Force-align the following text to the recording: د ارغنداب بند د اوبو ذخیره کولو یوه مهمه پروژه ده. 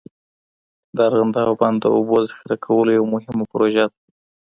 د 0.95 0.97
ارغنداب 1.07 1.49
بند 1.59 1.77
د 1.81 1.85
اوبو 1.95 2.17
ذخیره 2.27 2.55
کولو 2.65 2.89
یوه 2.97 3.09
مهمه 3.13 3.43
پروژه 3.51 3.85
ده. 3.89 3.95